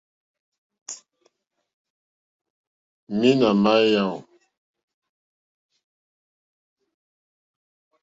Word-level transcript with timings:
Mǐnà 3.17 3.49
má 3.63 3.73
yáò. 3.91 4.17